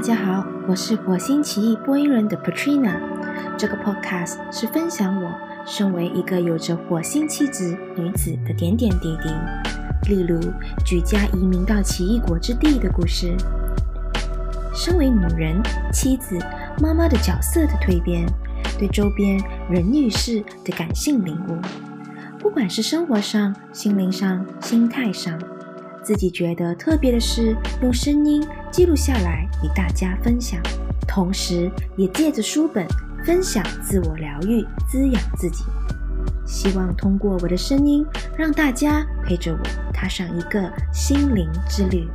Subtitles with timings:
[0.00, 2.98] 大家好，我是火星奇异播音人的 Patrina。
[3.58, 5.30] 这个 podcast 是分享我
[5.66, 9.28] 身为一个有着火星气质女子的点点滴滴，
[10.08, 10.40] 例如
[10.86, 13.36] 举家移民到奇异果之地的故事，
[14.72, 15.60] 身为女人、
[15.92, 16.38] 妻子、
[16.80, 18.24] 妈妈的角色的蜕变，
[18.78, 19.38] 对周边
[19.68, 21.58] 人与事的感性领悟，
[22.38, 25.38] 不管是生活上、心灵上、心态上。
[26.10, 30.60] 自己觉得特别的事，用声音记录下来与大家分享，
[31.06, 32.84] 同时也借着书本
[33.24, 35.62] 分享自我疗愈，滋养自己。
[36.44, 38.04] 希望通过我的声音，
[38.36, 42.08] 让大家陪着我踏上一个心灵之旅。